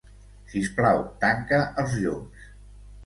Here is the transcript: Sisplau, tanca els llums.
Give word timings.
Sisplau, 0.53 1.03
tanca 1.25 1.59
els 1.85 1.95
llums. 2.01 2.49